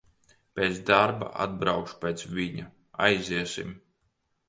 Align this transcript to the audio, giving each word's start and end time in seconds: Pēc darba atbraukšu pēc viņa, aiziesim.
Pēc 0.59 0.79
darba 0.87 1.27
atbraukšu 1.45 2.01
pēc 2.07 2.27
viņa, 2.41 2.69
aiziesim. 3.11 3.81